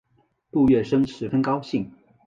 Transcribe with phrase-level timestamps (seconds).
[0.51, 1.91] 杜月笙十分高兴。